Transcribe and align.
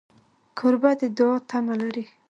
کوربه 0.57 0.91
د 0.99 1.01
دوعا 1.17 1.37
تمه 1.49 1.75
لري. 1.81 2.05